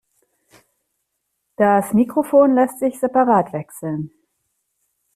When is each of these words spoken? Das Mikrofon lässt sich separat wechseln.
Das 1.57 1.93
Mikrofon 1.93 2.55
lässt 2.55 2.79
sich 2.79 2.99
separat 2.99 3.53
wechseln. 3.53 4.09